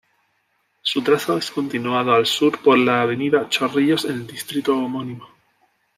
[0.81, 5.29] Su trazo es continuado al sur por la avenida Chorrillos en el distrito homónimo.